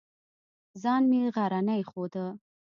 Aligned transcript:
ځان 0.81 1.01
مې 1.09 1.21
غرنی 1.35 1.81
ښوده. 1.89 2.25